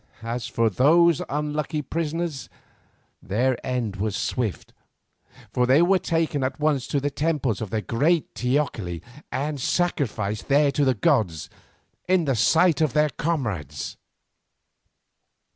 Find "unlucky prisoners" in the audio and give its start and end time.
1.29-2.49